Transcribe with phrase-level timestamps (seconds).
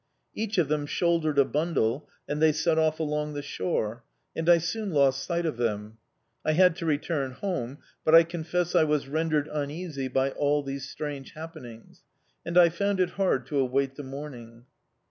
[0.33, 4.03] Each of them shouldered a bundle, and they set off along the shore,
[4.35, 5.99] and I soon lost sight of them.
[6.43, 10.89] I had to return home; but I confess I was rendered uneasy by all these
[10.89, 12.01] strange happenings,
[12.43, 14.65] and I found it hard to await the morning.